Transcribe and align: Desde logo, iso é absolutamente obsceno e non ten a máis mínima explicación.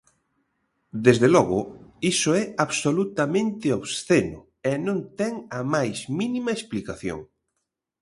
Desde 1.05 1.27
logo, 1.35 1.59
iso 2.13 2.31
é 2.41 2.43
absolutamente 2.65 3.67
obsceno 3.79 4.39
e 4.71 4.73
non 4.87 4.97
ten 5.19 5.33
a 5.59 5.61
máis 5.73 5.97
mínima 6.19 6.51
explicación. 6.57 7.19